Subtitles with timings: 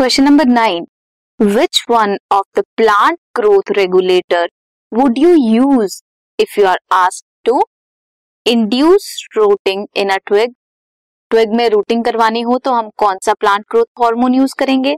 [0.00, 0.86] Question number nine
[1.40, 4.48] which one of the plant growth regulator
[4.92, 6.00] would you use
[6.38, 7.60] if you are asked to
[8.46, 10.54] induce rooting in a twig
[11.30, 14.96] twig में rooting करवानी हो तो हम कौन सा plant growth hormone use करेंगे?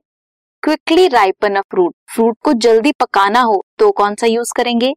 [0.62, 4.95] Quickly ripen a fruit fruit को जल्दी पकाना हो तो कौन सा यूज़ करेंगे?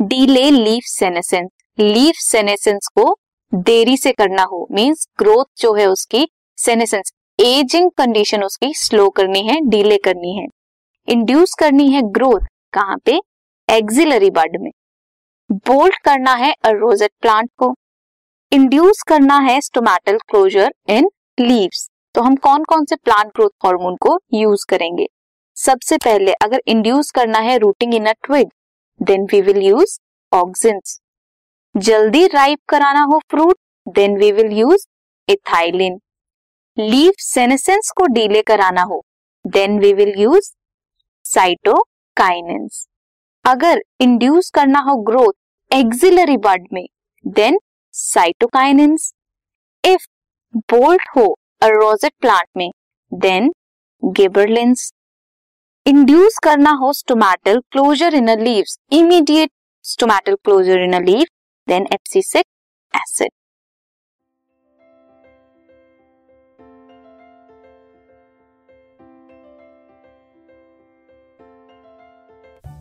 [0.00, 3.14] Delay leaf senescence leaf senescence को
[3.52, 9.42] देरी से करना हो मींस ग्रोथ जो है उसकी सेनेसेंस एजिंग कंडीशन उसकी स्लो करनी
[9.42, 10.46] है डीले करनी है।
[11.08, 13.18] इंड्यूस करनी है ग्रोथ कहाँ पे?
[13.68, 14.70] एक्सिलरी बड में।
[15.50, 17.74] बोल्ट करना है रोजेट प्लांट को।
[18.52, 21.08] इंड्यूस करना है स्टोमेटल क्लोजर इन
[21.40, 25.06] लीव्स तो हम कौन कौन से प्लांट ग्रोथ हार्मोन को यूज़ करेंगे?
[25.56, 28.48] सबसे पहले अगर इंड्यूस करना है rooting in a twig
[29.00, 29.98] then we will use
[30.32, 31.00] auxins
[31.74, 34.86] जल्दी राइप कराना हो fruit then we will use
[35.28, 35.98] ethylene
[36.78, 39.02] leaf senescence को डीले कराना हो
[39.44, 40.50] then we will use
[41.24, 42.86] cytokinins
[43.44, 45.32] अगर इंड्यूस करना हो ग्रोथ
[45.70, 46.86] एक्सिलरी बड में
[47.24, 47.58] देन
[47.94, 49.12] साइटोकाइनेंस
[49.84, 50.06] इफ़
[50.72, 51.24] बोल्ट हो
[51.64, 52.70] रोजेट प्लांट में
[53.12, 53.52] देन
[54.02, 54.90] गिबरलिंस
[55.86, 59.50] इंड्यूस करना हो stomatal closure in leaves immediate
[59.84, 61.26] stomatal closure in leave
[61.68, 62.44] then abscisic
[62.94, 63.30] acid